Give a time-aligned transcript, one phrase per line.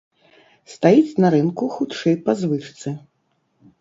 [0.75, 2.89] Стаіць на рынку, хутчэй, па звычцы.